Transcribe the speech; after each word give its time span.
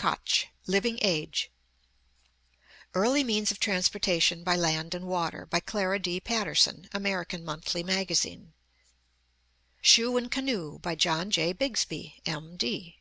Koch, 0.00 0.46
Living 0.68 0.96
Age; 1.02 1.50
Early 2.94 3.24
Means 3.24 3.50
of 3.50 3.58
Transportation 3.58 4.44
by 4.44 4.54
Land 4.54 4.94
and 4.94 5.08
Water, 5.08 5.44
by 5.44 5.58
Clara 5.58 5.98
D. 5.98 6.20
Patterson, 6.20 6.88
American 6.92 7.44
Monthly 7.44 7.82
Magazine; 7.82 8.52
Shoe 9.82 10.16
and 10.16 10.30
Canoe, 10.30 10.78
by 10.78 10.94
John 10.94 11.32
J. 11.32 11.52
Bigs 11.52 11.84
by, 11.84 12.14
M. 12.24 12.56
D. 12.56 13.00